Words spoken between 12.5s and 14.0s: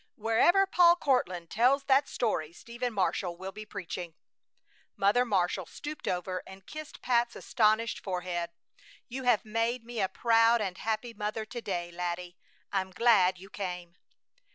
I'm glad you came."